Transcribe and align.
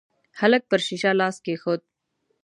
هلک 0.39 0.61
پر 0.69 0.79
شيشه 0.87 1.11
لاس 1.19 1.35
کېښود. 1.45 1.81